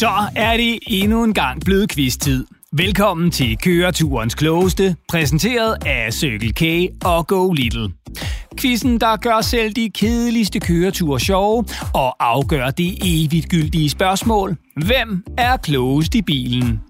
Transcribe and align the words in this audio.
Så 0.00 0.10
er 0.36 0.56
det 0.56 0.78
endnu 0.86 1.24
en 1.24 1.34
gang 1.34 1.64
blevet 1.64 1.90
quiz-tid. 1.90 2.46
Velkommen 2.72 3.30
til 3.30 3.58
Køreturens 3.58 4.34
Klogeste, 4.34 4.96
præsenteret 5.08 5.86
af 5.86 6.12
Circle 6.12 6.52
K 6.52 6.92
og 7.04 7.26
Go 7.26 7.52
Little. 7.52 7.88
Quizzen, 8.60 9.00
der 9.00 9.16
gør 9.16 9.40
selv 9.40 9.72
de 9.72 9.90
kedeligste 9.90 10.60
køreture 10.60 11.20
sjove 11.20 11.64
og 11.94 12.30
afgør 12.30 12.70
det 12.70 12.98
evigt 13.02 13.48
gyldige 13.48 13.90
spørgsmål. 13.90 14.56
Hvem 14.86 15.24
er 15.38 15.56
klogest 15.56 16.14
i 16.14 16.22
bilen? 16.22 16.80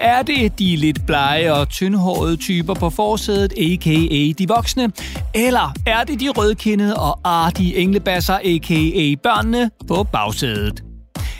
Er 0.00 0.22
det 0.22 0.58
de 0.58 0.76
lidt 0.76 1.06
blege 1.06 1.54
og 1.54 1.68
tyndhårede 1.68 2.36
typer 2.36 2.74
på 2.74 2.90
forsædet, 2.90 3.52
a.k.a. 3.52 4.32
de 4.38 4.48
voksne? 4.48 4.92
Eller 5.34 5.72
er 5.86 6.04
det 6.04 6.20
de 6.20 6.28
rødkindede 6.28 6.96
og 6.96 7.20
artige 7.24 7.76
englebasser, 7.76 8.34
a.k.a. 8.34 9.14
børnene, 9.22 9.70
på 9.88 10.02
bagsædet? 10.12 10.93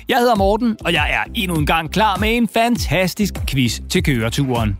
Jeg 0.08 0.18
hedder 0.18 0.34
Morten, 0.34 0.76
og 0.84 0.92
jeg 0.92 1.10
er 1.12 1.30
endnu 1.34 1.56
en 1.56 1.66
gang 1.66 1.92
klar 1.92 2.16
med 2.16 2.36
en 2.36 2.48
fantastisk 2.48 3.34
quiz 3.48 3.80
til 3.90 4.02
køreturen. 4.02 4.78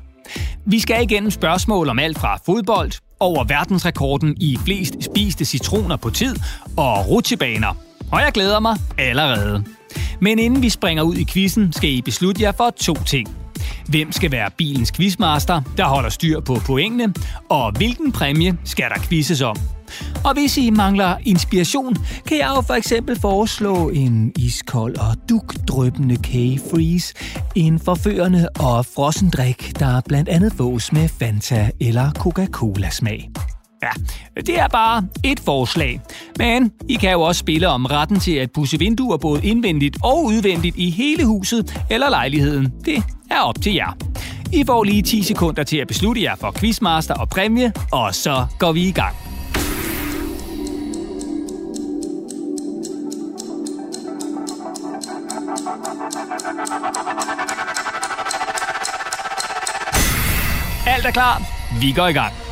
Vi 0.64 0.80
skal 0.80 1.02
igennem 1.02 1.30
spørgsmål 1.30 1.88
om 1.88 1.98
alt 1.98 2.18
fra 2.18 2.38
fodbold, 2.46 2.92
over 3.20 3.44
verdensrekorden 3.44 4.36
i 4.40 4.58
flest 4.64 4.94
spiste 5.04 5.44
citroner 5.44 5.96
på 5.96 6.10
tid 6.10 6.36
og 6.76 7.08
rutsjebaner. 7.08 7.76
Og 8.12 8.20
jeg 8.20 8.32
glæder 8.34 8.60
mig 8.60 8.76
allerede. 8.98 9.64
Men 10.20 10.38
inden 10.38 10.62
vi 10.62 10.68
springer 10.68 11.02
ud 11.02 11.14
i 11.14 11.24
quizzen, 11.24 11.72
skal 11.72 11.90
I 11.90 12.02
beslutte 12.02 12.42
jer 12.42 12.52
for 12.52 12.70
to 12.70 12.94
ting. 12.94 13.43
Hvem 13.88 14.12
skal 14.12 14.32
være 14.32 14.50
bilens 14.58 14.92
quizmaster, 14.92 15.62
der 15.76 15.84
holder 15.84 16.10
styr 16.10 16.40
på 16.40 16.54
pointene, 16.66 17.14
og 17.50 17.72
hvilken 17.76 18.12
præmie 18.12 18.58
skal 18.64 18.90
der 18.90 19.00
quizzes 19.08 19.42
om? 19.42 19.56
Og 20.24 20.32
hvis 20.34 20.56
I 20.56 20.70
mangler 20.70 21.16
inspiration, 21.22 21.96
kan 22.26 22.38
jeg 22.38 22.52
jo 22.56 22.60
for 22.60 22.74
eksempel 22.74 23.20
foreslå 23.20 23.88
en 23.88 24.32
iskold 24.38 24.96
og 24.98 25.16
dugdrøbende 25.28 26.16
K-Freeze. 26.16 27.12
En 27.54 27.78
forførende 27.78 28.48
og 28.48 28.86
frossen 28.86 29.30
drik, 29.30 29.78
der 29.78 30.00
blandt 30.08 30.28
andet 30.28 30.52
fås 30.52 30.92
med 30.92 31.08
Fanta 31.08 31.70
eller 31.80 32.10
Coca-Cola-smag. 32.10 33.30
Ja, 33.84 34.40
det 34.40 34.58
er 34.58 34.68
bare 34.68 35.06
et 35.24 35.40
forslag. 35.40 36.00
Men 36.38 36.72
I 36.88 36.94
kan 36.94 37.12
jo 37.12 37.20
også 37.20 37.38
spille 37.38 37.68
om 37.68 37.86
retten 37.86 38.20
til 38.20 38.32
at 38.32 38.52
pusse 38.52 38.78
vinduer 38.78 39.16
både 39.16 39.46
indvendigt 39.46 39.96
og 40.02 40.24
udvendigt 40.24 40.76
i 40.76 40.90
hele 40.90 41.24
huset 41.24 41.80
eller 41.90 42.10
lejligheden. 42.10 42.72
Det 42.84 43.02
er 43.30 43.40
op 43.40 43.62
til 43.62 43.74
jer. 43.74 43.96
I 44.52 44.64
får 44.66 44.84
lige 44.84 45.02
10 45.02 45.22
sekunder 45.22 45.62
til 45.62 45.76
at 45.76 45.88
beslutte 45.88 46.22
jer 46.22 46.36
for 46.36 46.54
quizmaster 46.58 47.14
og 47.14 47.28
præmie, 47.28 47.72
og 47.92 48.14
så 48.14 48.46
går 48.58 48.72
vi 48.72 48.88
i 48.88 48.92
gang. 48.92 49.16
Alt 60.86 61.06
er 61.06 61.10
klar. 61.10 61.42
Vi 61.80 61.92
går 61.92 62.06
i 62.06 62.12
gang. 62.12 62.43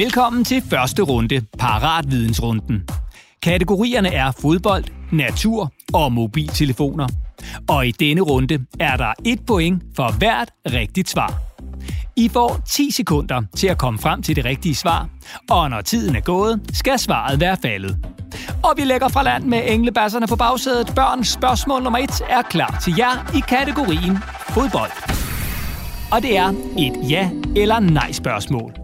Velkommen 0.00 0.44
til 0.44 0.62
første 0.70 1.02
runde, 1.02 1.42
Paratvidensrunden. 1.58 2.88
Kategorierne 3.42 4.14
er 4.14 4.32
fodbold, 4.40 4.84
natur 5.12 5.72
og 5.92 6.12
mobiltelefoner. 6.12 7.08
Og 7.68 7.86
i 7.86 7.90
denne 7.90 8.20
runde 8.20 8.66
er 8.78 8.96
der 8.96 9.12
et 9.26 9.46
point 9.46 9.82
for 9.96 10.18
hvert 10.18 10.50
rigtigt 10.72 11.08
svar. 11.08 11.34
I 12.16 12.28
får 12.28 12.60
10 12.68 12.90
sekunder 12.90 13.42
til 13.56 13.66
at 13.66 13.78
komme 13.78 13.98
frem 13.98 14.22
til 14.22 14.36
det 14.36 14.44
rigtige 14.44 14.74
svar, 14.74 15.08
og 15.50 15.70
når 15.70 15.80
tiden 15.80 16.16
er 16.16 16.20
gået, 16.20 16.60
skal 16.72 16.98
svaret 16.98 17.40
være 17.40 17.56
faldet. 17.62 17.96
Og 18.64 18.72
vi 18.76 18.84
lægger 18.84 19.08
fra 19.08 19.22
land 19.22 19.44
med 19.44 19.62
englebasserne 19.66 20.26
på 20.26 20.36
bagsædet. 20.36 20.92
Børns 20.94 21.28
spørgsmål 21.28 21.82
nummer 21.82 21.98
1 21.98 22.10
er 22.28 22.42
klar 22.42 22.78
til 22.84 22.94
jer 22.98 23.32
i 23.36 23.40
kategorien 23.48 24.18
fodbold. 24.48 24.90
Og 26.12 26.22
det 26.22 26.36
er 26.36 26.48
et 26.78 27.10
ja 27.10 27.30
eller 27.56 27.80
nej 27.80 28.12
spørgsmål. 28.12 28.79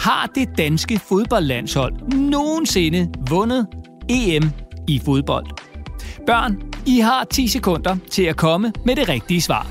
Har 0.00 0.30
det 0.34 0.58
danske 0.58 0.98
fodboldlandshold 0.98 2.12
nogensinde 2.12 3.08
vundet 3.30 3.66
EM 4.08 4.50
i 4.88 5.00
fodbold? 5.04 5.46
Børn, 6.26 6.62
I 6.86 6.98
har 6.98 7.24
10 7.24 7.48
sekunder 7.48 7.96
til 8.10 8.22
at 8.22 8.36
komme 8.36 8.72
med 8.84 8.96
det 8.96 9.08
rigtige 9.08 9.40
svar. 9.40 9.66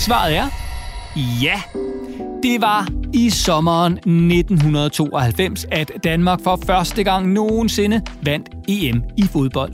Svaret 0.00 0.36
er 0.36 0.46
ja. 1.42 1.62
Det 2.42 2.60
var 2.60 2.99
i 3.14 3.30
sommeren 3.30 3.92
1992, 3.92 5.66
at 5.72 5.90
Danmark 6.04 6.40
for 6.44 6.60
første 6.66 7.04
gang 7.04 7.32
nogensinde 7.32 8.02
vandt 8.22 8.48
EM 8.68 9.02
i 9.16 9.22
fodbold. 9.22 9.72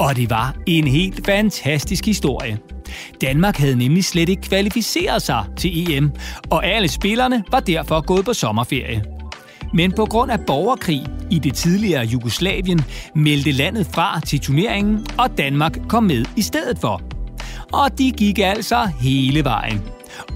Og 0.00 0.16
det 0.16 0.30
var 0.30 0.56
en 0.66 0.86
helt 0.86 1.26
fantastisk 1.26 2.06
historie. 2.06 2.58
Danmark 3.20 3.56
havde 3.56 3.76
nemlig 3.76 4.04
slet 4.04 4.28
ikke 4.28 4.42
kvalificeret 4.42 5.22
sig 5.22 5.44
til 5.56 5.92
EM, 5.92 6.10
og 6.50 6.66
alle 6.66 6.88
spillerne 6.88 7.44
var 7.50 7.60
derfor 7.60 8.00
gået 8.00 8.24
på 8.24 8.34
sommerferie. 8.34 9.02
Men 9.74 9.92
på 9.92 10.06
grund 10.06 10.30
af 10.30 10.40
borgerkrig 10.46 11.06
i 11.30 11.38
det 11.38 11.54
tidligere 11.54 12.04
Jugoslavien 12.04 12.80
meldte 13.14 13.52
landet 13.52 13.86
fra 13.86 14.20
til 14.20 14.40
turneringen, 14.40 15.06
og 15.18 15.38
Danmark 15.38 15.78
kom 15.88 16.04
med 16.04 16.24
i 16.36 16.42
stedet 16.42 16.78
for. 16.78 17.02
Og 17.72 17.98
de 17.98 18.10
gik 18.10 18.38
altså 18.38 18.90
hele 19.00 19.44
vejen. 19.44 19.80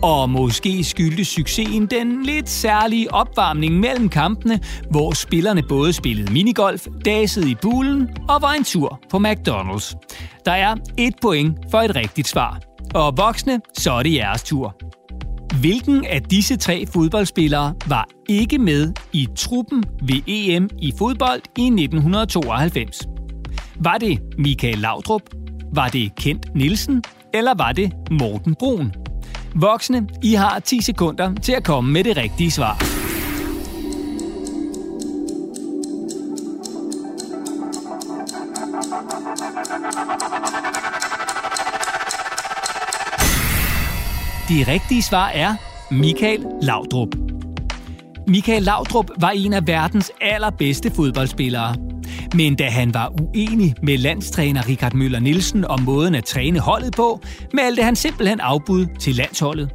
Og 0.02 0.30
måske 0.30 0.84
skyldte 0.84 1.24
succesen 1.24 1.86
den 1.86 2.22
lidt 2.22 2.48
særlige 2.48 3.14
opvarmning 3.14 3.80
mellem 3.80 4.08
kampene, 4.08 4.60
hvor 4.91 5.12
spillerne 5.12 5.62
både 5.62 5.92
spillede 5.92 6.32
minigolf, 6.32 6.86
dasede 7.04 7.50
i 7.50 7.54
bulen 7.54 8.08
og 8.28 8.42
var 8.42 8.52
en 8.52 8.64
tur 8.64 9.00
på 9.10 9.16
McDonald's. 9.16 9.94
Der 10.44 10.52
er 10.52 10.75
et 10.98 11.14
point 11.22 11.58
for 11.70 11.78
et 11.78 11.96
rigtigt 11.96 12.28
svar. 12.28 12.60
Og 12.94 13.16
voksne, 13.16 13.60
så 13.75 13.92
er 13.92 14.02
det 14.02 14.14
jeres 14.14 14.42
tur. 14.42 14.76
Hvilken 15.60 16.04
af 16.04 16.22
disse 16.22 16.56
tre 16.56 16.86
fodboldspillere 16.86 17.75
var 17.86 18.08
ikke 18.28 18.58
med 18.58 18.92
i 19.12 19.28
truppen 19.36 19.84
ved 20.02 20.20
EM 20.26 20.70
i 20.78 20.92
fodbold 20.98 21.41
i 21.58 21.66
1992? 21.66 23.06
Var 23.80 23.98
det 23.98 24.19
Michael 24.38 24.78
Laudrup? 24.78 25.22
Var 25.75 25.88
det 25.88 26.16
Kent 26.16 26.54
Nielsen? 26.54 27.02
Eller 27.34 27.54
var 27.54 27.72
det 27.72 27.92
Morten 28.10 28.54
Brun? 28.54 29.06
Voksne, 29.61 30.09
I 30.22 30.34
har 30.34 30.59
10 30.59 30.81
sekunder 30.83 31.34
til 31.34 31.53
at 31.53 31.65
komme 31.65 31.93
med 31.93 32.05
det 32.05 32.17
rigtige 32.17 32.50
svar. 32.50 32.78
Det 44.49 44.69
rigtige 44.69 45.03
svar 45.03 45.28
er 45.28 45.55
Michael 45.91 46.47
Laudrup. 46.62 47.09
Michael 48.28 48.62
Laudrup 48.62 49.11
var 49.21 49.31
en 49.31 49.53
af 49.53 49.67
verdens 49.67 50.12
allerbedste 50.21 50.91
fodboldspillere. 50.91 51.95
Men 52.34 52.54
da 52.54 52.69
han 52.69 52.94
var 52.94 53.12
uenig 53.20 53.75
med 53.82 53.98
landstræner 53.98 54.69
Richard 54.69 54.94
Møller 54.94 55.20
Nielsen 55.20 55.64
om 55.64 55.81
måden 55.81 56.14
at 56.14 56.25
træne 56.25 56.59
holdet 56.59 56.94
på, 56.97 57.20
meldte 57.54 57.82
han 57.82 57.97
simpelthen 57.97 58.41
afbud 58.41 58.87
til 58.98 59.14
landsholdet. 59.14 59.70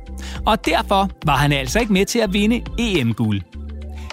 Og 0.45 0.65
derfor 0.65 1.09
var 1.25 1.37
han 1.37 1.51
altså 1.51 1.79
ikke 1.79 1.93
med 1.93 2.05
til 2.05 2.19
at 2.19 2.33
vinde 2.33 2.61
EM-guld. 2.79 3.41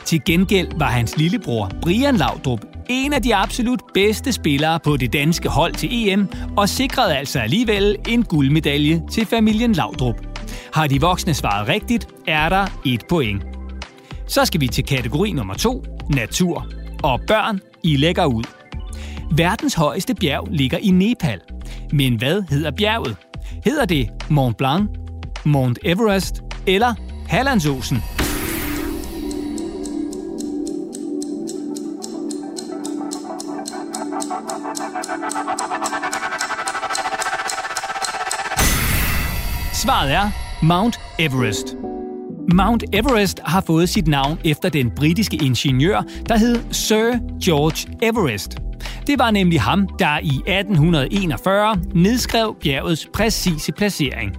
Til 0.05 0.25
gengæld 0.25 0.69
var 0.79 0.91
hans 0.91 1.17
lillebror 1.17 1.71
Brian 1.83 2.17
Laudrup 2.17 2.61
en 2.89 3.13
af 3.13 3.23
de 3.23 3.35
absolut 3.35 3.81
bedste 3.95 4.33
spillere 4.33 4.81
på 4.81 4.97
det 4.97 5.13
danske 5.13 5.49
hold 5.49 5.75
til 5.75 5.89
EM, 5.93 6.29
og 6.57 6.69
sikrede 6.69 7.17
altså 7.17 7.39
alligevel 7.39 7.97
en 8.09 8.23
guldmedalje 8.23 9.03
til 9.11 9.27
familien 9.27 9.73
Laudrup. 9.73 10.15
Har 10.75 10.87
de 10.87 11.01
voksne 11.01 11.35
svaret 11.35 11.69
rigtigt, 11.69 12.09
er 12.27 12.49
der 12.49 12.67
et 12.87 13.05
point. 13.09 13.43
Så 14.27 14.45
skal 14.45 14.61
vi 14.61 14.69
til 14.69 14.85
kategori 14.85 15.33
nummer 15.33 15.55
2, 15.55 15.85
natur. 16.15 16.67
Og 17.03 17.21
børn, 17.27 17.61
i 17.85 17.97
lægger 17.97 18.25
ud. 18.25 18.45
Verdens 19.37 19.75
højeste 19.75 20.15
bjerg 20.15 20.49
ligger 20.51 20.79
i 20.79 20.91
Nepal. 20.91 21.41
Men 21.93 22.15
hvad 22.15 22.43
hedder 22.51 22.71
bjerget? 22.71 23.17
Hedder 23.65 23.85
det 23.85 24.09
Mont 24.31 24.57
Blanc, 24.57 24.91
Mount 25.45 25.79
Everest 25.85 26.43
eller 26.67 26.95
Hallandsåsen? 27.29 28.03
Svaret 39.73 40.13
er 40.13 40.31
Mount 40.63 41.01
Everest. 41.19 41.77
Mount 42.53 42.85
Everest 42.93 43.41
har 43.45 43.61
fået 43.61 43.89
sit 43.89 44.09
navn 44.09 44.39
efter 44.45 44.69
den 44.69 44.91
britiske 44.97 45.37
ingeniør, 45.37 46.03
der 46.29 46.37
hed 46.37 46.59
Sir 46.71 47.19
George 47.45 47.97
Everest. 48.03 48.59
Det 49.07 49.19
var 49.19 49.31
nemlig 49.31 49.61
ham, 49.61 49.89
der 49.99 50.19
i 50.19 50.29
1841 50.29 51.77
nedskrev 51.95 52.57
bjergets 52.61 53.09
præcise 53.15 53.73
placering. 53.73 54.37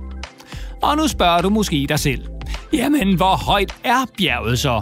Og 0.82 0.98
nu 0.98 1.08
spørger 1.08 1.42
du 1.42 1.50
måske 1.50 1.86
dig 1.90 2.00
selv, 2.00 2.22
jamen 2.74 3.16
hvor 3.16 3.36
højt 3.36 3.76
er 3.84 4.06
bjerget 4.18 4.60
så? 4.60 4.82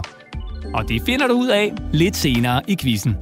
Og 0.74 0.88
det 0.88 1.02
finder 1.02 1.26
du 1.26 1.34
ud 1.34 1.48
af 1.48 1.72
lidt 1.92 2.16
senere 2.16 2.62
i 2.68 2.76
quizzen. 2.80 3.16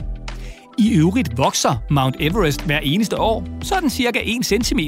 I 0.79 0.93
øvrigt 0.95 1.39
vokser 1.39 1.83
Mount 1.91 2.17
Everest 2.21 2.67
hver 2.67 2.79
eneste 2.79 3.21
år, 3.21 3.45
sådan 3.63 3.91
cirka 3.91 4.21
1 4.25 4.47
cm. 4.47 4.79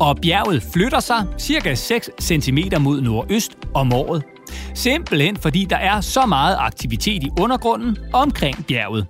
Og 0.00 0.16
bjerget 0.22 0.62
flytter 0.72 1.00
sig 1.00 1.26
cirka 1.38 1.74
6 1.74 2.10
cm 2.22 2.58
mod 2.80 3.00
nordøst 3.00 3.52
om 3.74 3.92
året. 3.92 4.22
Simpelthen 4.76 5.36
fordi 5.36 5.64
der 5.64 5.76
er 5.76 6.00
så 6.00 6.26
meget 6.26 6.56
aktivitet 6.60 7.22
i 7.22 7.30
undergrunden 7.40 7.96
omkring 8.12 8.66
bjerget. 8.66 9.06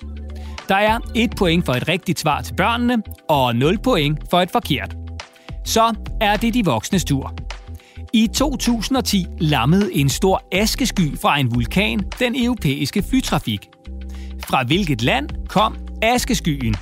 Der 0.68 0.74
er 0.74 0.98
et 1.14 1.30
point 1.36 1.64
for 1.64 1.72
et 1.72 1.88
rigtigt 1.88 2.20
svar 2.20 2.42
til 2.42 2.54
børnene, 2.54 3.02
og 3.28 3.56
0 3.56 3.78
point 3.78 4.18
for 4.30 4.40
et 4.40 4.50
forkert. 4.50 4.96
Så 5.64 5.94
er 6.20 6.36
det 6.36 6.54
de 6.54 6.64
voksne 6.64 6.98
tur. 6.98 7.34
I 8.12 8.26
2010 8.26 9.26
lammede 9.38 9.94
en 9.94 10.08
stor 10.08 10.42
askesky 10.52 11.18
fra 11.18 11.38
en 11.38 11.54
vulkan 11.54 12.00
den 12.18 12.44
europæiske 12.44 13.02
flytrafik. 13.02 13.68
Fra 14.46 14.64
hvilket 14.64 15.02
land 15.02 15.28
kom 15.48 15.76
askeskyen? 16.02 16.74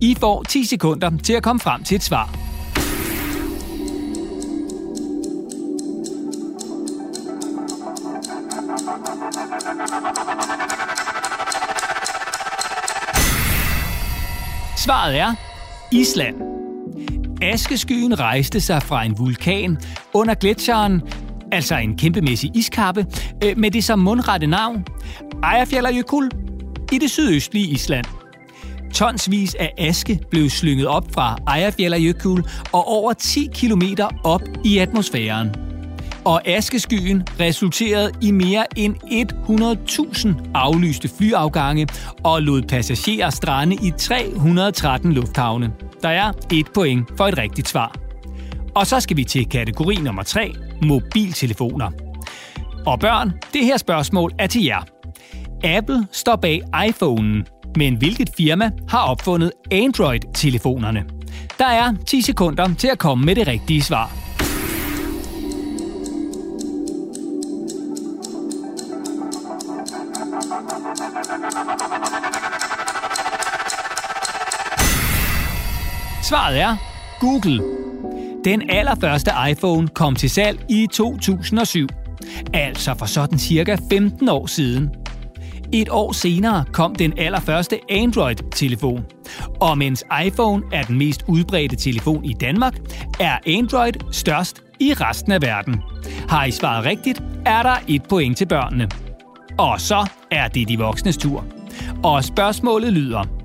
I 0.00 0.16
får 0.20 0.42
10 0.42 0.64
sekunder 0.64 1.10
til 1.24 1.32
at 1.32 1.42
komme 1.42 1.60
frem 1.60 1.84
til 1.84 1.94
et 1.94 2.02
svar. 2.02 2.51
Svaret 14.84 15.18
er 15.18 15.34
Island. 15.92 16.36
Askeskyen 17.42 18.20
rejste 18.20 18.60
sig 18.60 18.82
fra 18.82 19.04
en 19.04 19.18
vulkan 19.18 19.78
under 20.14 20.34
gletsjeren, 20.34 21.02
altså 21.52 21.76
en 21.76 21.98
kæmpemæssig 21.98 22.50
iskappe, 22.54 23.06
øh, 23.44 23.58
med 23.58 23.70
det 23.70 23.84
som 23.84 23.98
mundrette 23.98 24.46
navn 24.46 24.84
Eyjafjallajökull 25.52 26.30
i 26.92 26.98
det 26.98 27.10
sydøstlige 27.10 27.66
Island. 27.66 28.04
Tonsvis 28.94 29.54
af 29.54 29.74
aske 29.78 30.20
blev 30.30 30.50
slynget 30.50 30.86
op 30.86 31.04
fra 31.14 31.36
Eyjafjallajökull 31.56 32.44
og 32.72 32.88
over 32.88 33.12
10 33.12 33.48
km 33.54 33.82
op 34.24 34.42
i 34.64 34.78
atmosfæren. 34.78 35.61
Og 36.24 36.48
askeskyen 36.48 37.22
resulterede 37.40 38.10
i 38.20 38.30
mere 38.30 38.78
end 38.78 38.96
100.000 39.32 40.50
aflyste 40.54 41.08
flyafgange 41.18 41.86
og 42.24 42.42
lod 42.42 42.62
passagerer 42.62 43.30
strande 43.30 43.74
i 43.74 43.92
313 43.98 45.12
lufthavne. 45.12 45.72
Der 46.02 46.08
er 46.08 46.32
et 46.52 46.66
point 46.74 47.08
for 47.16 47.26
et 47.26 47.38
rigtigt 47.38 47.68
svar. 47.68 47.94
Og 48.74 48.86
så 48.86 49.00
skal 49.00 49.16
vi 49.16 49.24
til 49.24 49.48
kategori 49.48 49.94
nummer 49.94 50.22
3, 50.22 50.54
mobiltelefoner. 50.82 51.90
Og 52.86 53.00
børn, 53.00 53.32
det 53.52 53.64
her 53.64 53.76
spørgsmål 53.76 54.32
er 54.38 54.46
til 54.46 54.64
jer. 54.64 54.82
Apple 55.64 56.06
står 56.12 56.36
bag 56.36 56.62
iPhone'en, 56.74 57.72
men 57.76 57.96
hvilket 57.96 58.30
firma 58.36 58.70
har 58.88 59.02
opfundet 59.02 59.52
Android-telefonerne? 59.70 61.04
Der 61.58 61.66
er 61.66 61.94
10 62.06 62.22
sekunder 62.22 62.74
til 62.74 62.88
at 62.88 62.98
komme 62.98 63.24
med 63.24 63.34
det 63.34 63.46
rigtige 63.46 63.82
svar. 63.82 64.21
Svaret 76.32 76.60
er 76.60 76.76
Google. 77.20 77.62
Den 78.44 78.70
allerførste 78.70 79.30
iPhone 79.50 79.88
kom 79.88 80.16
til 80.16 80.30
salg 80.30 80.64
i 80.68 80.86
2007. 80.92 81.88
Altså 82.54 82.94
for 82.98 83.06
sådan 83.06 83.38
cirka 83.38 83.76
15 83.90 84.28
år 84.28 84.46
siden. 84.46 84.90
Et 85.72 85.88
år 85.90 86.12
senere 86.12 86.64
kom 86.72 86.94
den 86.94 87.18
allerførste 87.18 87.80
Android-telefon. 87.90 89.04
Og 89.60 89.78
mens 89.78 90.04
iPhone 90.26 90.62
er 90.72 90.82
den 90.82 90.98
mest 90.98 91.24
udbredte 91.28 91.76
telefon 91.76 92.24
i 92.24 92.32
Danmark, 92.32 92.74
er 93.20 93.38
Android 93.46 93.92
størst 94.12 94.62
i 94.80 94.94
resten 94.94 95.32
af 95.32 95.42
verden. 95.42 95.80
Har 96.28 96.44
I 96.44 96.50
svaret 96.50 96.84
rigtigt, 96.84 97.22
er 97.46 97.62
der 97.62 97.76
et 97.88 98.02
point 98.08 98.38
til 98.38 98.46
børnene. 98.46 98.88
Og 99.58 99.80
så 99.80 100.08
er 100.30 100.48
det 100.48 100.68
de 100.68 100.78
voksnes 100.78 101.16
tur. 101.16 101.44
Og 102.02 102.24
spørgsmålet 102.24 102.92
lyder, 102.92 103.41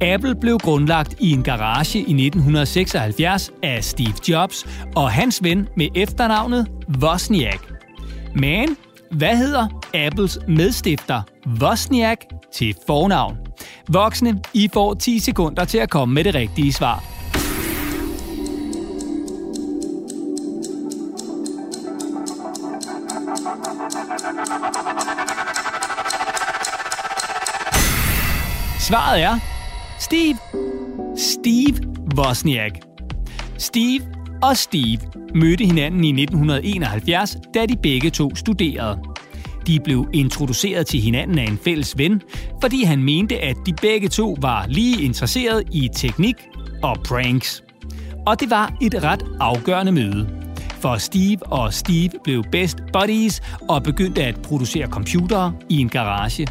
Apple 0.00 0.34
blev 0.34 0.58
grundlagt 0.58 1.14
i 1.20 1.30
en 1.30 1.42
garage 1.42 1.98
i 1.98 2.00
1976 2.00 3.50
af 3.62 3.84
Steve 3.84 4.14
Jobs 4.28 4.66
og 4.96 5.10
hans 5.10 5.42
ven 5.42 5.68
med 5.76 5.88
efternavnet 5.94 6.68
Wozniak. 7.02 7.60
Men 8.34 8.76
hvad 9.10 9.36
hedder 9.36 9.68
Apples 9.94 10.38
medstifter 10.48 11.22
Wozniak 11.62 12.18
til 12.52 12.74
fornavn? 12.86 13.36
Voksne, 13.88 14.40
I 14.54 14.68
får 14.72 14.94
10 14.94 15.18
sekunder 15.18 15.64
til 15.64 15.78
at 15.78 15.90
komme 15.90 16.14
med 16.14 16.24
det 16.24 16.34
rigtige 16.34 16.72
svar. 16.72 17.04
Svaret 28.80 29.22
er 29.22 29.53
Steve. 30.14 30.38
Steve 31.16 31.76
Wozniak. 32.18 32.72
Steve 33.58 34.04
og 34.42 34.56
Steve 34.56 34.98
mødte 35.34 35.64
hinanden 35.64 36.04
i 36.04 36.08
1971, 36.08 37.36
da 37.54 37.66
de 37.66 37.76
begge 37.76 38.10
to 38.10 38.34
studerede. 38.34 38.98
De 39.66 39.80
blev 39.80 40.06
introduceret 40.12 40.86
til 40.86 41.00
hinanden 41.00 41.38
af 41.38 41.44
en 41.44 41.58
fælles 41.64 41.98
ven, 41.98 42.22
fordi 42.60 42.84
han 42.84 43.02
mente, 43.02 43.38
at 43.38 43.56
de 43.66 43.72
begge 43.72 44.08
to 44.08 44.36
var 44.40 44.66
lige 44.66 45.02
interesseret 45.02 45.62
i 45.72 45.88
teknik 45.94 46.36
og 46.82 46.96
pranks. 47.04 47.62
Og 48.26 48.40
det 48.40 48.50
var 48.50 48.76
et 48.82 49.02
ret 49.02 49.24
afgørende 49.40 49.92
møde. 49.92 50.28
For 50.80 50.96
Steve 50.96 51.46
og 51.46 51.74
Steve 51.74 52.10
blev 52.24 52.44
best 52.52 52.76
buddies 52.92 53.42
og 53.68 53.82
begyndte 53.82 54.24
at 54.24 54.42
producere 54.42 54.86
computere 54.86 55.52
i 55.68 55.78
en 55.78 55.88
garage. 55.88 56.46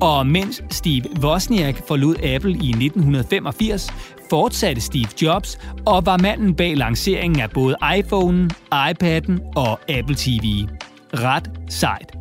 Og 0.00 0.26
mens 0.26 0.62
Steve 0.70 1.04
Wozniak 1.22 1.82
forlod 1.88 2.16
Apple 2.16 2.50
i 2.50 2.68
1985, 2.68 3.90
fortsatte 4.30 4.80
Steve 4.80 5.08
Jobs 5.22 5.58
og 5.86 6.06
var 6.06 6.16
manden 6.16 6.54
bag 6.54 6.76
lanceringen 6.76 7.40
af 7.40 7.50
både 7.50 7.76
iPhone, 7.98 8.50
iPad'en 8.72 9.52
og 9.56 9.90
Apple 9.90 10.16
TV. 10.18 10.68
Ret 11.14 11.50
sejt. 11.68 12.12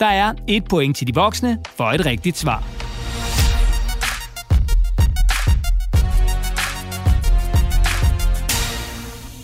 Der 0.00 0.06
er 0.06 0.32
et 0.48 0.64
point 0.64 0.96
til 0.96 1.06
de 1.06 1.14
voksne 1.14 1.58
for 1.76 1.84
et 1.84 2.06
rigtigt 2.06 2.38
svar. 2.38 2.64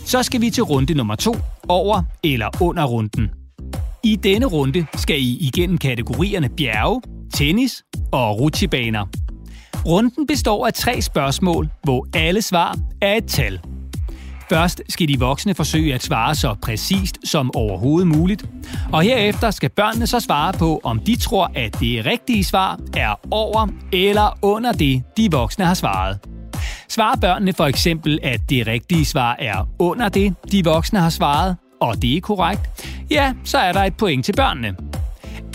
Så 0.07 0.23
skal 0.23 0.41
vi 0.41 0.51
til 0.51 0.63
runde 0.63 0.95
nummer 0.95 1.15
to, 1.15 1.37
over 1.69 2.03
eller 2.25 2.63
under 2.63 2.85
runden. 2.85 3.31
I 4.05 4.17
denne 4.17 4.47
runde 4.47 4.87
skal 4.95 5.21
I 5.21 5.37
igennem 5.41 5.79
kategorierne 5.79 6.49
bjerge, 6.49 7.03
tennis 7.35 7.83
og 8.13 8.41
rutsjebaner. 8.41 9.07
Runden 9.87 10.27
består 10.27 10.67
af 10.67 10.73
tre 10.73 11.03
spørgsmål, 11.03 11.71
hvor 11.85 12.07
alle 12.15 12.43
svar 12.43 12.77
er 13.03 13.15
et 13.15 13.27
tal. 13.27 13.61
Først 14.49 14.83
skal 14.89 15.09
de 15.09 15.19
voksne 15.19 15.55
forsøge 15.55 15.95
at 15.95 16.03
svare 16.03 16.35
så 16.35 16.55
præcist 16.63 17.19
som 17.25 17.55
overhovedet 17.55 18.07
muligt, 18.07 18.45
og 18.93 19.03
herefter 19.03 19.51
skal 19.51 19.71
børnene 19.71 20.07
så 20.07 20.21
svare 20.21 20.53
på, 20.53 20.81
om 20.85 20.99
de 21.01 21.17
tror, 21.17 21.51
at 21.55 21.81
det 21.81 22.07
rigtige 22.07 22.45
svar 22.45 22.79
er 22.97 23.21
over 23.31 23.69
eller 23.93 24.39
under 24.43 24.73
det, 24.73 25.03
de 25.17 25.31
voksne 25.31 25.65
har 25.65 25.75
svaret. 25.75 26.19
Svarer 26.89 27.17
børnene 27.17 27.53
for 27.53 27.65
eksempel, 27.65 28.19
at 28.23 28.41
det 28.51 28.67
rigtige 28.67 29.05
svar 29.05 29.37
er 29.39 29.69
under 29.79 30.09
det, 30.09 30.35
de 30.53 30.65
voksne 30.65 30.99
har 30.99 31.11
svaret, 31.11 31.57
og 31.81 32.03
det 32.03 32.17
er 32.17 32.21
korrekt, 32.21 32.91
ja, 33.11 33.33
så 33.45 33.59
er 33.59 33.73
der 33.73 33.85
et 33.85 33.97
point 33.97 34.25
til 34.25 34.33
børnene. 34.33 34.98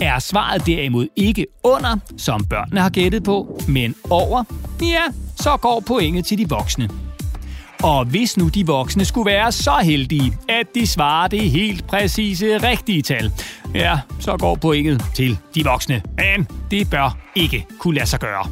Er 0.00 0.18
svaret 0.18 0.66
derimod 0.66 1.06
ikke 1.16 1.46
under, 1.62 1.96
som 2.16 2.44
børnene 2.44 2.80
har 2.80 2.90
gættet 2.90 3.24
på, 3.24 3.60
men 3.68 3.94
over, 4.10 4.44
ja, 4.82 5.02
så 5.36 5.56
går 5.56 5.80
pointet 5.86 6.24
til 6.24 6.38
de 6.38 6.48
voksne. 6.48 6.88
Og 7.82 8.04
hvis 8.04 8.36
nu 8.36 8.48
de 8.48 8.66
voksne 8.66 9.04
skulle 9.04 9.26
være 9.26 9.52
så 9.52 9.76
heldige, 9.82 10.38
at 10.48 10.66
de 10.74 10.86
svarer 10.86 11.28
det 11.28 11.50
helt 11.50 11.86
præcise 11.86 12.58
rigtige 12.58 13.02
tal, 13.02 13.32
ja, 13.74 13.98
så 14.20 14.36
går 14.36 14.54
pointet 14.54 15.04
til 15.14 15.38
de 15.54 15.64
voksne. 15.64 16.02
Men 16.16 16.48
det 16.70 16.90
bør 16.90 17.18
ikke 17.34 17.66
kunne 17.78 17.94
lade 17.94 18.06
sig 18.06 18.20
gøre. 18.20 18.46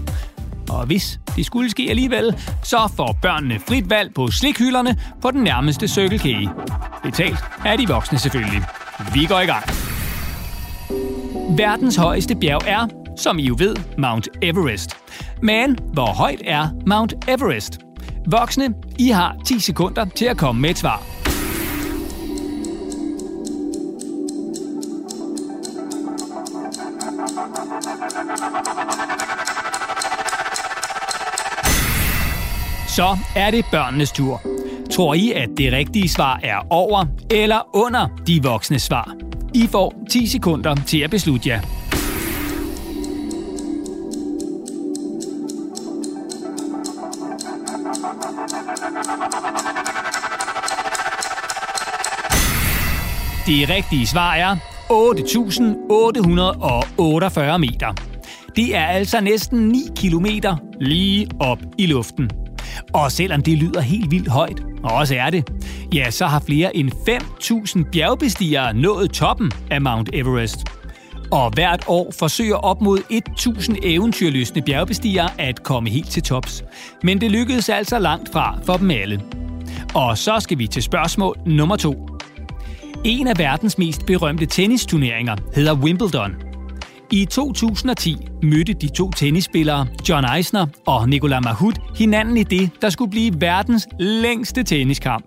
Og 0.71 0.87
hvis 0.87 1.21
det 1.37 1.47
skulle 1.47 1.71
ske 1.71 1.87
alligevel, 1.91 2.35
så 2.63 2.93
får 2.97 3.19
børnene 3.23 3.61
frit 3.69 3.91
valg 3.91 4.15
på 4.15 4.31
slikhylderne 4.31 5.01
på 5.23 5.31
den 5.31 5.43
nærmeste 5.43 5.89
Circle 5.89 6.19
K. 6.19 6.49
Betalt 7.03 7.39
er 7.65 7.77
de 7.77 7.89
voksne 7.89 8.19
selvfølgelig. 8.19 8.63
Vi 9.15 9.25
går 9.25 9.41
i 9.41 9.47
gang. 9.47 9.82
Verdens 11.51 11.97
højeste 11.97 12.37
bjerg 12.37 12.63
er, 12.67 12.89
som 13.17 13.39
I 13.39 13.43
jo 13.43 13.57
ved, 13.59 13.77
Mount 13.99 14.29
Everest. 14.43 14.97
Men 15.43 15.79
hvor 15.93 16.07
højt 16.07 16.43
er 16.45 16.69
Mount 16.87 17.15
Everest? 17.29 17.79
Voksne, 18.27 18.75
I 18.99 19.09
har 19.09 19.37
10 19.47 19.61
sekunder 19.61 20.05
til 20.05 20.25
at 20.25 20.37
komme 20.37 20.61
med 20.61 20.71
et 20.71 20.79
svar. 20.79 21.03
Så 32.89 33.19
er 33.37 33.51
det 33.51 33.65
børnenes 33.71 34.13
tur. 34.13 34.41
Tror 34.91 35.15
I, 35.15 35.33
at 35.33 35.49
det 35.57 35.73
rigtige 35.73 36.09
svar 36.09 36.41
er 36.43 36.67
over 36.71 37.07
eller 37.31 37.77
under 37.77 38.09
de 38.27 38.43
voksne 38.43 38.79
svar? 38.79 39.32
I 39.55 39.67
får 39.67 39.95
10 40.11 40.27
sekunder 40.27 40.75
til 40.75 40.99
at 40.99 41.11
beslutte 41.11 41.49
jer. 41.49 41.61
Det 53.47 53.69
rigtige 53.69 54.07
svar 54.07 54.35
er 54.35 54.57
8.848 57.53 57.59
meter. 57.59 57.95
Det 58.57 58.77
er 58.77 58.87
altså 58.87 59.21
næsten 59.21 59.69
9 59.69 59.79
kilometer 59.97 60.57
lige 60.81 61.29
op 61.41 61.59
i 61.79 61.87
luften. 61.87 62.31
Og 62.93 63.13
selvom 63.13 63.43
det 63.43 63.59
lyder 63.59 63.81
helt 63.81 64.11
vildt 64.11 64.29
højt, 64.29 64.63
og 64.85 64.93
også 64.93 65.15
er 65.15 65.31
det, 65.31 65.51
ja, 65.95 66.11
så 66.11 66.27
har 66.27 66.41
flere 66.47 66.77
end 66.77 66.93
5.000 67.85 67.91
bjergbestigere 67.91 68.75
nået 68.75 69.11
toppen 69.11 69.53
af 69.71 69.81
Mount 69.81 70.11
Everest. 70.13 70.59
Og 71.31 71.51
hvert 71.51 71.85
år 71.87 72.13
forsøger 72.19 72.57
op 72.57 72.81
mod 72.81 72.99
1.000 72.99 73.77
eventyrlystne 73.83 74.63
bjergbestigere 74.63 75.41
at 75.41 75.63
komme 75.63 75.91
helt 75.91 76.11
til 76.11 76.23
tops. 76.23 76.65
Men 77.03 77.21
det 77.21 77.31
lykkedes 77.31 77.69
altså 77.69 77.99
langt 77.99 78.33
fra 78.33 78.59
for 78.67 78.77
dem 78.77 78.91
alle. 78.91 79.23
Og 79.95 80.19
så 80.19 80.41
skal 80.41 80.59
vi 80.59 80.67
til 80.67 80.83
spørgsmål 80.83 81.37
nummer 81.47 81.77
to. 81.77 82.09
En 83.05 83.27
af 83.27 83.39
verdens 83.39 83.79
mest 83.79 84.07
berømte 84.07 84.47
tennisturneringer 84.47 85.37
hedder 85.55 85.75
Wimbledon. 85.75 86.42
I 87.13 87.25
2010 87.25 88.17
mødte 88.43 88.73
de 88.73 88.89
to 88.89 89.11
tennisspillere, 89.11 89.87
John 90.09 90.25
Eisner 90.37 90.67
og 90.87 91.09
Nicolas 91.09 91.45
Mahut, 91.45 91.79
hinanden 91.99 92.37
i 92.37 92.43
det, 92.43 92.71
der 92.83 92.91
skulle 92.91 93.11
blive 93.11 93.41
verdens 93.41 93.89
længste 93.99 94.63
tenniskamp. 94.63 95.25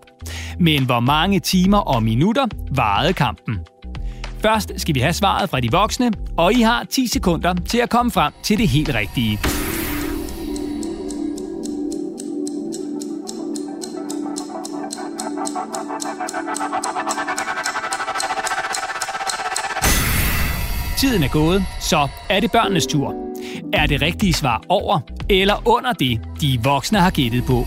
Men 0.60 0.86
hvor 0.86 1.00
mange 1.00 1.40
timer 1.40 1.78
og 1.78 2.04
minutter 2.04 2.46
varede 2.72 3.14
kampen? 3.14 3.60
Først 4.40 4.72
skal 4.78 4.96
vi 4.96 5.00
have 5.00 5.14
svaret 5.14 5.50
fra 5.50 5.60
de 5.60 5.72
voksne, 5.72 6.12
og 6.38 6.54
I 6.54 6.62
har 6.62 6.84
10 6.84 7.08
sekunder 7.08 7.54
til 7.54 7.78
at 7.78 7.90
komme 7.90 8.12
frem 8.12 8.34
til 8.44 8.58
det 8.58 8.68
helt 8.68 8.96
rigtige. 8.96 9.40
Tiden 20.98 21.24
er 21.24 21.28
gået, 21.28 21.66
så 21.86 22.08
er 22.30 22.40
det 22.40 22.52
børnenes 22.52 22.88
tur. 22.88 23.16
Er 23.74 23.86
det 23.88 24.02
rigtige 24.02 24.34
svar 24.34 24.62
over 24.70 25.00
eller 25.30 25.68
under 25.68 25.94
det, 25.94 26.22
de 26.42 26.60
voksne 26.64 27.00
har 27.00 27.10
gættet 27.10 27.44
på? 27.46 27.66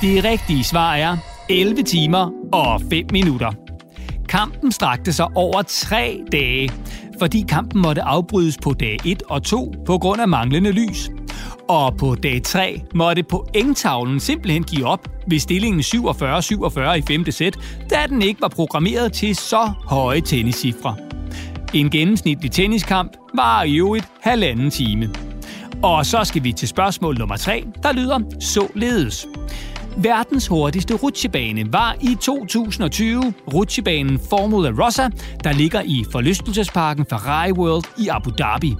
Det 0.00 0.24
rigtige 0.24 0.64
svar 0.64 0.94
er 0.94 1.16
11 1.48 1.82
timer 1.82 2.30
og 2.52 2.80
5 2.90 3.06
minutter. 3.12 3.52
Kampen 4.28 4.72
strakte 4.72 5.12
sig 5.12 5.26
over 5.34 5.62
tre 5.62 6.20
dage, 6.32 6.70
fordi 7.18 7.44
kampen 7.48 7.82
måtte 7.82 8.02
afbrydes 8.02 8.58
på 8.62 8.72
dag 8.72 8.96
1 9.06 9.22
og 9.28 9.42
2 9.42 9.74
på 9.86 9.98
grund 9.98 10.20
af 10.20 10.28
manglende 10.28 10.70
lys. 10.70 11.10
Og 11.68 11.96
på 11.96 12.14
dag 12.14 12.42
3 12.42 12.82
måtte 12.94 13.22
pointtavlen 13.22 14.20
simpelthen 14.20 14.64
give 14.64 14.86
op 14.86 15.08
ved 15.26 15.38
stillingen 15.38 15.80
47-47 15.80 16.92
i 16.92 17.02
5. 17.02 17.30
sæt, 17.30 17.58
da 17.90 18.06
den 18.08 18.22
ikke 18.22 18.40
var 18.40 18.48
programmeret 18.48 19.12
til 19.12 19.36
så 19.36 19.72
høje 19.86 20.20
tenniscifre. 20.20 20.96
En 21.74 21.90
gennemsnitlig 21.90 22.50
tenniskamp 22.50 23.12
var 23.34 23.62
i 23.62 23.76
øvrigt 23.76 24.08
halvanden 24.20 24.70
time. 24.70 25.10
Og 25.82 26.06
så 26.06 26.24
skal 26.24 26.44
vi 26.44 26.52
til 26.52 26.68
spørgsmål 26.68 27.18
nummer 27.18 27.36
3, 27.36 27.64
der 27.82 27.92
lyder 27.92 28.20
således. 28.40 29.26
Verdens 29.96 30.46
hurtigste 30.46 30.94
rutsjebane 30.94 31.72
var 31.72 31.96
i 32.00 32.16
2020 32.20 33.34
rutsjebanen 33.54 34.20
Formula 34.30 34.84
Rossa, 34.84 35.08
der 35.44 35.52
ligger 35.52 35.80
i 35.80 36.04
forlystelsesparken 36.12 37.06
Ferrari 37.10 37.52
World 37.52 37.84
i 37.98 38.08
Abu 38.08 38.30
Dhabi. 38.30 38.74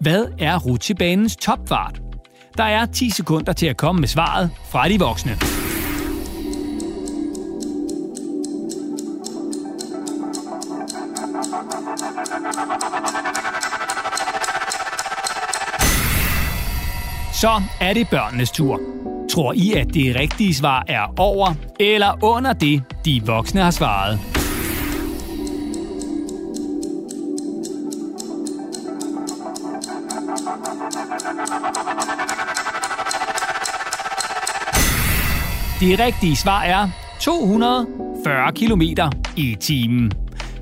Hvad 0.00 0.26
er 0.38 0.58
rutsjebanens 0.58 1.36
topfart? 1.36 2.03
Der 2.56 2.64
er 2.64 2.86
10 2.86 3.10
sekunder 3.10 3.52
til 3.52 3.66
at 3.66 3.76
komme 3.76 4.00
med 4.00 4.08
svaret 4.08 4.50
fra 4.70 4.88
de 4.88 4.98
voksne. 4.98 5.38
Så 17.32 17.62
er 17.80 17.94
det 17.94 18.08
børnenes 18.10 18.50
tur. 18.50 18.80
Tror 19.30 19.52
I, 19.52 19.72
at 19.72 19.94
det 19.94 20.16
rigtige 20.16 20.54
svar 20.54 20.84
er 20.88 21.14
over 21.20 21.54
eller 21.80 22.24
under 22.24 22.52
det, 22.52 22.82
de 23.04 23.22
voksne 23.26 23.60
har 23.60 23.70
svaret? 23.70 24.33
Det 35.80 35.98
rigtige 36.00 36.36
svar 36.36 36.62
er 36.62 36.88
240 37.20 38.52
km 38.52 38.82
i 39.36 39.56
timen. 39.60 40.12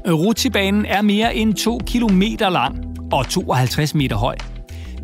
Rutsjebanen 0.08 0.86
er 0.86 1.02
mere 1.02 1.36
end 1.36 1.54
2 1.54 1.80
km 1.86 2.22
lang 2.40 2.78
og 3.12 3.28
52 3.28 3.94
meter 3.94 4.16
høj. 4.16 4.36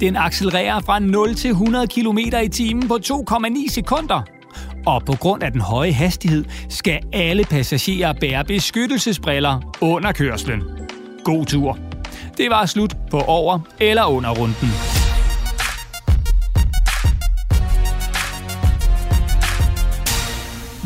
Den 0.00 0.16
accelererer 0.16 0.80
fra 0.80 0.98
0 0.98 1.34
til 1.34 1.50
100 1.50 1.86
km 1.86 2.18
i 2.18 2.48
timen 2.48 2.88
på 2.88 2.98
2,9 3.04 3.68
sekunder. 3.70 4.22
Og 4.86 5.02
på 5.04 5.12
grund 5.12 5.42
af 5.42 5.52
den 5.52 5.60
høje 5.60 5.92
hastighed 5.92 6.44
skal 6.68 6.98
alle 7.12 7.44
passagerer 7.44 8.12
bære 8.20 8.44
beskyttelsesbriller 8.44 9.74
under 9.80 10.12
kørslen. 10.12 10.62
God 11.24 11.44
tur. 11.44 11.78
Det 12.36 12.50
var 12.50 12.66
slut 12.66 12.96
på 13.10 13.20
over- 13.20 13.60
eller 13.80 14.04
under 14.04 14.30
runden. 14.30 14.87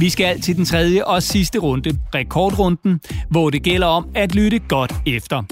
Vi 0.03 0.11
skal 0.11 0.41
til 0.41 0.57
den 0.57 0.65
tredje 0.65 1.05
og 1.05 1.23
sidste 1.23 1.59
runde, 1.59 1.99
rekordrunden, 2.15 3.01
hvor 3.31 3.51
det 3.51 3.63
gælder 3.63 3.87
om 3.87 4.09
at 4.15 4.35
lytte 4.35 4.59
godt 4.59 4.95
efter. 5.07 5.43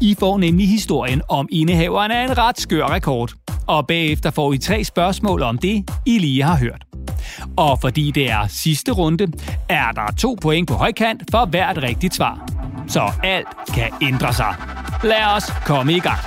I 0.00 0.16
får 0.18 0.38
nemlig 0.38 0.68
historien 0.68 1.22
om 1.28 1.48
indehaveren 1.52 2.10
af 2.10 2.24
en 2.24 2.38
ret 2.38 2.60
skør 2.60 2.86
rekord. 2.86 3.32
Og 3.66 3.86
bagefter 3.86 4.30
får 4.30 4.52
I 4.52 4.58
tre 4.58 4.84
spørgsmål 4.84 5.42
om 5.42 5.58
det, 5.58 5.90
I 6.06 6.18
lige 6.18 6.42
har 6.42 6.56
hørt. 6.56 6.84
Og 7.56 7.80
fordi 7.80 8.10
det 8.10 8.30
er 8.30 8.46
sidste 8.48 8.92
runde, 8.92 9.32
er 9.68 9.92
der 9.92 10.14
to 10.18 10.36
point 10.42 10.68
på 10.68 10.74
højkant 10.74 11.22
for 11.30 11.46
hvert 11.46 11.82
rigtigt 11.82 12.14
svar. 12.14 12.48
Så 12.88 13.12
alt 13.22 13.48
kan 13.74 13.90
ændre 14.02 14.34
sig. 14.34 14.54
Lad 15.04 15.36
os 15.36 15.52
komme 15.66 15.92
i 15.92 16.00
gang. 16.00 16.20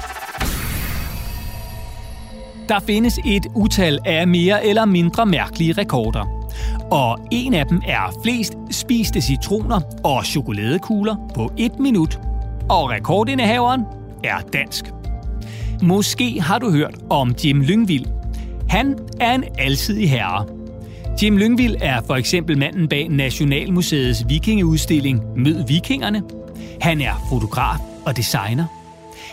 Der 2.70 2.80
findes 2.80 3.20
et 3.26 3.46
utal 3.56 4.00
af 4.06 4.28
mere 4.28 4.66
eller 4.66 4.86
mindre 4.86 5.26
mærkelige 5.26 5.74
rekorder. 5.74 6.43
Og 6.94 7.20
en 7.32 7.54
af 7.54 7.66
dem 7.66 7.82
er 7.88 8.20
flest 8.24 8.54
spiste 8.72 9.22
citroner 9.22 9.82
og 10.04 10.26
chokoladekugler 10.26 11.16
på 11.36 11.52
et 11.58 11.80
minut. 11.80 12.20
Og 12.70 12.90
rekordindehaveren 12.90 13.82
er 14.24 14.40
dansk. 14.54 14.86
Måske 15.82 16.42
har 16.42 16.60
du 16.60 16.72
hørt 16.72 16.96
om 17.10 17.36
Jim 17.46 17.62
Lyngvild. 17.62 18.06
Han 18.70 19.00
er 19.20 19.36
en 19.36 19.44
alsidig 19.58 20.10
herre. 20.10 20.46
Jim 21.22 21.38
Lyngvild 21.38 21.76
er 21.82 22.02
for 22.02 22.16
eksempel 22.16 22.58
manden 22.58 22.88
bag 22.88 23.10
Nationalmuseets 23.10 24.26
vikingeudstilling 24.30 25.22
Mød 25.36 25.68
Vikingerne. 25.68 26.24
Han 26.82 27.02
er 27.02 27.26
fotograf 27.30 27.80
og 28.06 28.18
designer. 28.18 28.66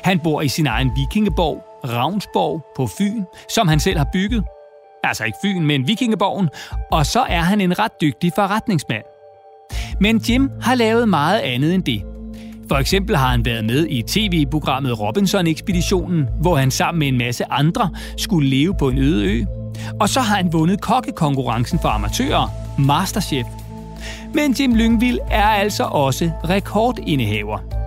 Han 0.04 0.18
bor 0.18 0.42
i 0.42 0.48
sin 0.48 0.66
egen 0.66 0.90
vikingeborg, 0.96 1.62
Ravnsborg 1.84 2.64
på 2.76 2.86
Fyn, 2.86 3.24
som 3.48 3.68
han 3.68 3.80
selv 3.80 3.98
har 3.98 4.08
bygget– 4.12 4.44
altså 5.04 5.24
ikke 5.24 5.38
Fyn, 5.42 5.66
men 5.66 5.86
Vikingeborgen, 5.86 6.48
og 6.90 7.06
så 7.06 7.20
er 7.20 7.40
han 7.40 7.60
en 7.60 7.78
ret 7.78 8.00
dygtig 8.00 8.32
forretningsmand. 8.34 9.02
Men 10.00 10.16
Jim 10.16 10.50
har 10.62 10.74
lavet 10.74 11.08
meget 11.08 11.38
andet 11.38 11.74
end 11.74 11.82
det. 11.82 12.02
For 12.68 12.76
eksempel 12.76 13.16
har 13.16 13.28
han 13.28 13.44
været 13.44 13.64
med 13.64 13.86
i 13.86 14.02
tv-programmet 14.02 15.00
Robinson-ekspeditionen, 15.00 16.28
hvor 16.40 16.56
han 16.56 16.70
sammen 16.70 16.98
med 16.98 17.08
en 17.08 17.18
masse 17.18 17.44
andre 17.50 17.90
skulle 18.16 18.48
leve 18.48 18.74
på 18.78 18.88
en 18.88 18.98
øde 18.98 19.24
ø. 19.24 19.44
Og 20.00 20.08
så 20.08 20.20
har 20.20 20.36
han 20.36 20.52
vundet 20.52 20.80
kokkekonkurrencen 20.80 21.78
for 21.78 21.88
amatører, 21.88 22.50
Masterchef. 22.78 23.46
Men 24.34 24.52
Jim 24.52 24.74
Lyngvild 24.74 25.18
er 25.30 25.46
altså 25.46 25.84
også 25.84 26.30
rekordindehaver. 26.48 27.79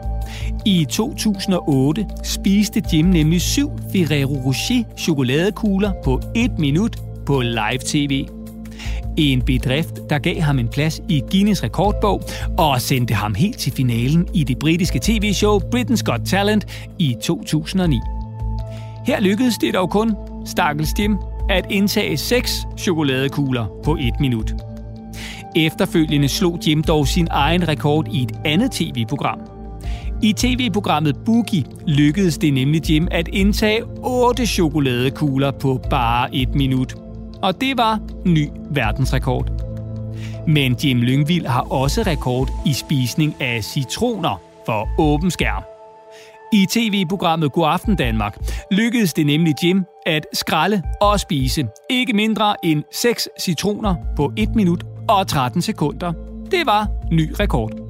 I 0.65 0.85
2008 0.85 2.05
spiste 2.23 2.83
Jim 2.93 3.05
nemlig 3.05 3.41
syv 3.41 3.71
Ferrero 3.91 4.33
Rocher 4.45 4.83
chokoladekugler 4.97 5.91
på 6.03 6.21
et 6.35 6.59
minut 6.59 6.97
på 7.25 7.41
live 7.41 7.79
tv. 7.85 8.27
En 9.17 9.41
bedrift, 9.41 9.99
der 10.09 10.19
gav 10.19 10.41
ham 10.41 10.59
en 10.59 10.67
plads 10.67 11.01
i 11.09 11.21
Guinness 11.31 11.63
rekordbog 11.63 12.21
og 12.57 12.81
sendte 12.81 13.13
ham 13.13 13.35
helt 13.35 13.57
til 13.57 13.71
finalen 13.71 14.27
i 14.33 14.43
det 14.43 14.59
britiske 14.59 14.99
tv-show 15.01 15.59
Britain's 15.59 16.03
Got 16.03 16.21
Talent 16.25 16.65
i 16.99 17.15
2009. 17.21 17.99
Her 19.05 19.19
lykkedes 19.19 19.57
det 19.57 19.73
dog 19.73 19.89
kun, 19.89 20.15
stakkels 20.45 20.89
Jim, 20.99 21.17
at 21.49 21.65
indtage 21.69 22.17
seks 22.17 22.51
chokoladekugler 22.77 23.65
på 23.83 23.97
et 23.99 24.19
minut. 24.19 24.53
Efterfølgende 25.55 26.27
slog 26.27 26.59
Jim 26.67 26.83
dog 26.83 27.07
sin 27.07 27.27
egen 27.31 27.67
rekord 27.67 28.07
i 28.11 28.23
et 28.23 28.31
andet 28.45 28.71
tv-program. 28.71 29.52
I 30.23 30.33
tv-programmet 30.33 31.15
Boogie 31.25 31.65
lykkedes 31.87 32.37
det 32.37 32.53
nemlig 32.53 32.89
Jim 32.89 33.07
at 33.11 33.27
indtage 33.27 33.83
8 34.03 34.45
chokoladekugler 34.45 35.51
på 35.51 35.81
bare 35.89 36.35
et 36.35 36.55
minut. 36.55 36.95
Og 37.41 37.61
det 37.61 37.77
var 37.77 37.99
ny 38.25 38.49
verdensrekord. 38.69 39.51
Men 40.47 40.75
Jim 40.83 41.01
Lyngvild 41.01 41.45
har 41.45 41.61
også 41.61 42.01
rekord 42.01 42.49
i 42.65 42.73
spisning 42.73 43.41
af 43.41 43.63
citroner 43.63 44.41
for 44.65 44.89
åben 44.99 45.31
skærm. 45.31 45.63
I 46.53 46.65
tv-programmet 46.69 47.51
God 47.51 47.67
Aften 47.67 47.95
Danmark 47.95 48.37
lykkedes 48.71 49.13
det 49.13 49.25
nemlig 49.25 49.53
Jim 49.63 49.85
at 50.05 50.25
skralde 50.33 50.81
og 51.01 51.19
spise 51.19 51.67
ikke 51.89 52.13
mindre 52.13 52.65
end 52.65 52.83
6 52.91 53.29
citroner 53.39 53.95
på 54.15 54.31
1 54.37 54.55
minut 54.55 54.83
og 55.09 55.27
13 55.27 55.61
sekunder. 55.61 56.13
Det 56.51 56.65
var 56.65 56.87
ny 57.11 57.33
rekord. 57.39 57.82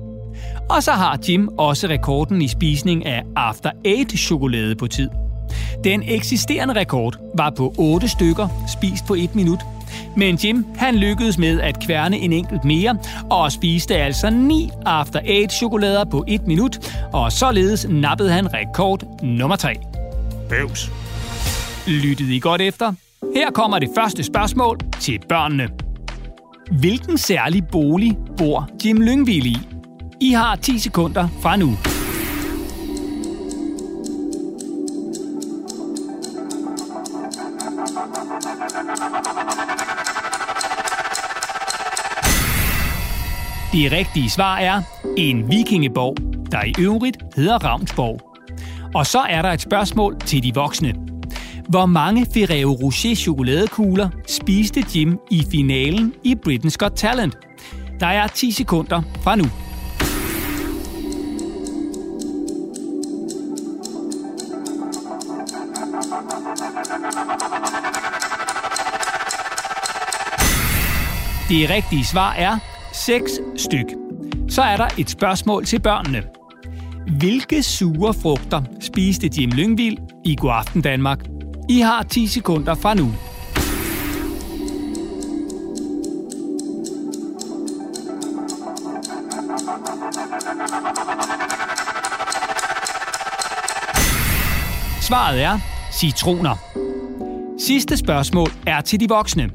Og 0.69 0.83
så 0.83 0.91
har 0.91 1.19
Jim 1.29 1.47
også 1.47 1.87
rekorden 1.87 2.41
i 2.41 2.47
spisning 2.47 3.05
af 3.05 3.23
After 3.35 3.71
Eight 3.85 4.19
chokolade 4.19 4.75
på 4.75 4.87
tid. 4.87 5.09
Den 5.83 6.03
eksisterende 6.07 6.73
rekord 6.73 7.17
var 7.37 7.49
på 7.57 7.73
8 7.77 8.07
stykker 8.07 8.47
spist 8.77 9.05
på 9.05 9.13
1 9.13 9.35
minut. 9.35 9.59
Men 10.17 10.35
Jim 10.35 10.65
han 10.75 10.95
lykkedes 10.95 11.37
med 11.37 11.61
at 11.61 11.85
kværne 11.85 12.17
en 12.17 12.33
enkelt 12.33 12.65
mere 12.65 12.97
og 13.31 13.51
spiste 13.51 13.95
altså 13.95 14.29
9 14.29 14.69
After 14.85 15.19
Eight 15.25 15.53
chokolader 15.53 16.05
på 16.05 16.25
1 16.27 16.47
minut, 16.47 16.93
og 17.13 17.31
således 17.31 17.87
nappede 17.89 18.31
han 18.31 18.53
rekord 18.53 19.03
nummer 19.23 19.55
3. 19.55 19.75
Bøvs. 20.49 20.91
Lyttede 21.87 22.35
I 22.35 22.39
godt 22.39 22.61
efter? 22.61 22.93
Her 23.35 23.51
kommer 23.51 23.79
det 23.79 23.89
første 23.97 24.23
spørgsmål 24.23 24.79
til 24.99 25.19
børnene. 25.29 25.69
Hvilken 26.79 27.17
særlig 27.17 27.63
bolig 27.71 28.17
bor 28.37 28.69
Jim 28.85 29.01
Lyngvild 29.01 29.45
i? 29.45 29.57
I 30.19 30.31
har 30.31 30.55
10 30.55 30.79
sekunder 30.79 31.27
fra 31.41 31.55
nu. 31.55 31.77
Det 43.73 43.91
rigtige 43.91 44.29
svar 44.29 44.57
er 44.57 44.81
en 45.17 45.51
vikingeborg, 45.51 46.17
der 46.51 46.63
i 46.63 46.73
øvrigt 46.79 47.17
hedder 47.35 47.57
Ravnsborg. 47.57 48.21
Og 48.95 49.05
så 49.05 49.19
er 49.19 49.41
der 49.41 49.49
et 49.49 49.61
spørgsmål 49.61 50.19
til 50.19 50.43
de 50.43 50.53
voksne. 50.53 50.93
Hvor 51.69 51.85
mange 51.85 52.27
Ferrero 52.33 52.71
Rocher 52.71 53.15
chokoladekugler 53.15 54.09
spiste 54.27 54.85
Jim 54.95 55.19
i 55.31 55.45
finalen 55.51 56.13
i 56.23 56.35
Britain's 56.47 56.75
Got 56.77 56.91
Talent? 56.95 57.37
Der 57.99 58.07
er 58.07 58.27
10 58.27 58.51
sekunder 58.51 59.01
fra 59.23 59.35
nu. 59.35 59.45
Det 71.53 71.69
rigtige 71.69 72.05
svar 72.05 72.33
er 72.33 72.57
6 72.93 73.31
styk. 73.57 73.85
Så 74.49 74.61
er 74.61 74.77
der 74.77 74.87
et 74.97 75.09
spørgsmål 75.09 75.65
til 75.65 75.79
børnene. 75.81 76.23
Hvilke 77.17 77.63
sure 77.63 78.13
frugter 78.13 78.61
spiste 78.81 79.29
Jim 79.37 79.49
Lyngvild 79.49 79.97
i 80.25 80.35
God 80.35 80.51
Aften 80.53 80.81
Danmark? 80.81 81.19
I 81.69 81.79
har 81.79 82.03
10 82.03 82.27
sekunder 82.27 82.75
fra 82.75 82.93
nu. 82.93 83.13
Svaret 95.01 95.41
er 95.41 95.59
citroner. 95.91 96.55
Sidste 97.59 97.97
spørgsmål 97.97 98.49
er 98.67 98.81
til 98.81 98.99
de 98.99 99.09
voksne. 99.09 99.49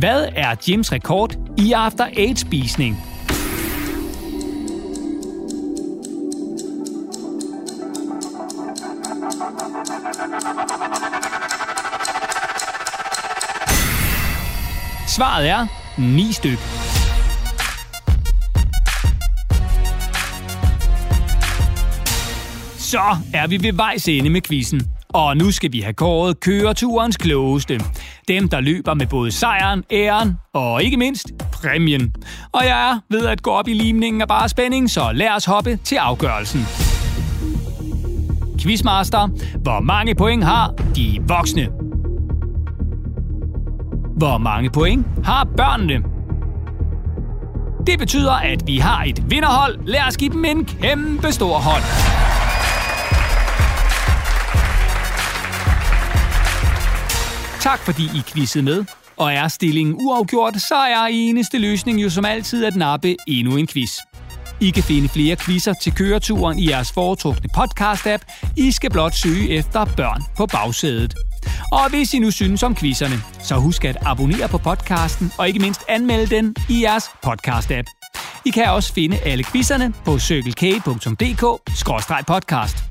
Hvad 0.00 0.28
er 0.36 0.54
Jims 0.68 0.92
rekord 0.92 1.36
i 1.58 1.72
After 1.72 2.06
Eight-spisning? 2.16 2.96
Svaret 15.08 15.48
er 15.48 15.66
9 15.98 16.32
styk. 16.32 16.58
Så 22.78 23.16
er 23.34 23.46
vi 23.46 23.62
ved 23.62 23.72
vejs 23.72 24.08
ende 24.08 24.30
med 24.30 24.40
quizzen. 24.40 24.99
Og 25.14 25.36
nu 25.36 25.50
skal 25.50 25.72
vi 25.72 25.80
have 25.80 25.92
kåret 25.92 26.40
køreturens 26.40 27.16
klogeste. 27.16 27.80
Dem, 28.28 28.48
der 28.48 28.60
løber 28.60 28.94
med 28.94 29.06
både 29.06 29.30
sejren, 29.30 29.84
æren 29.90 30.38
og 30.54 30.82
ikke 30.82 30.96
mindst 30.96 31.26
præmien. 31.52 32.14
Og 32.52 32.64
jeg 32.64 32.90
er 32.90 32.98
ved 33.10 33.26
at 33.26 33.42
gå 33.42 33.50
op 33.50 33.68
i 33.68 33.72
limningen 33.72 34.22
af 34.22 34.28
bare 34.28 34.48
spænding, 34.48 34.90
så 34.90 35.12
lad 35.12 35.28
os 35.36 35.44
hoppe 35.44 35.78
til 35.84 35.96
afgørelsen. 35.96 36.60
Quizmaster, 38.60 39.28
hvor 39.62 39.80
mange 39.80 40.14
point 40.14 40.44
har 40.44 40.74
de 40.96 41.18
voksne? 41.28 41.68
Hvor 44.16 44.38
mange 44.38 44.70
point 44.70 45.06
har 45.24 45.48
børnene? 45.56 46.02
Det 47.86 47.98
betyder, 47.98 48.32
at 48.32 48.66
vi 48.66 48.78
har 48.78 49.04
et 49.04 49.30
vinderhold. 49.30 49.78
Lad 49.86 50.00
os 50.08 50.16
give 50.16 50.32
dem 50.32 50.44
en 50.44 50.64
kæmpe 50.64 51.32
stor 51.32 51.58
hånd. 51.58 52.19
Tak 57.60 57.78
fordi 57.78 58.02
I 58.02 58.22
quizzede 58.26 58.64
med. 58.64 58.84
Og 59.16 59.32
er 59.32 59.48
stillingen 59.48 59.94
uafgjort, 59.98 60.60
så 60.60 60.74
er 60.74 61.06
eneste 61.10 61.58
løsning 61.58 62.02
jo 62.02 62.10
som 62.10 62.24
altid 62.24 62.64
at 62.64 62.76
nappe 62.76 63.16
endnu 63.28 63.56
en 63.56 63.66
quiz. 63.66 63.96
I 64.60 64.70
kan 64.70 64.82
finde 64.82 65.08
flere 65.08 65.36
quizzer 65.36 65.74
til 65.82 65.94
køreturen 65.94 66.58
i 66.58 66.70
jeres 66.70 66.92
foretrukne 66.92 67.48
podcast-app. 67.56 68.52
I 68.56 68.72
skal 68.72 68.90
blot 68.90 69.14
søge 69.14 69.50
efter 69.50 69.84
børn 69.84 70.22
på 70.36 70.46
bagsædet. 70.46 71.14
Og 71.72 71.90
hvis 71.90 72.14
I 72.14 72.18
nu 72.18 72.30
synes 72.30 72.62
om 72.62 72.76
quizzerne, 72.76 73.22
så 73.42 73.54
husk 73.54 73.84
at 73.84 73.96
abonnere 74.06 74.48
på 74.48 74.58
podcasten 74.58 75.32
og 75.38 75.48
ikke 75.48 75.60
mindst 75.60 75.80
anmelde 75.88 76.36
den 76.36 76.56
i 76.68 76.82
jeres 76.82 77.04
podcast-app. 77.26 77.84
I 78.44 78.50
kan 78.50 78.70
også 78.70 78.92
finde 78.92 79.18
alle 79.18 79.44
quizzerne 79.44 79.92
på 80.04 80.18
cykelk.dk-podcast. 80.18 82.84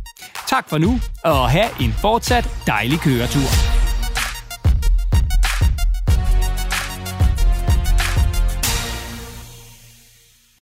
Tak 0.48 0.70
for 0.70 0.78
nu, 0.78 1.00
og 1.24 1.50
have 1.50 1.70
en 1.82 1.94
fortsat 1.94 2.50
dejlig 2.68 3.00
køretur. 3.00 3.89